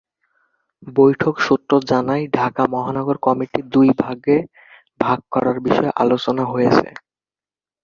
[0.93, 4.37] বৈঠক সূত্র জানায়, ঢাকা মহানগর কমিটি দুইভাগে
[4.99, 6.87] ভাগ করার বিষয়ে আলোচনা হয়েছে।